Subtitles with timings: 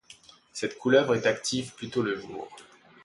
[0.51, 2.47] Cette couleuvre est active plutôt le jour.